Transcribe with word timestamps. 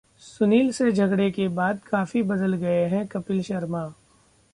सुनील 0.19 0.71
से 0.71 0.91
झगड़े 0.91 1.29
के 1.31 1.47
बाद 1.47 1.79
काफी 1.91 2.23
बदल 2.23 2.53
गए 2.53 2.83
हैं 2.85 3.05
कपिल 3.07 3.41
शर्मा! 3.41 3.85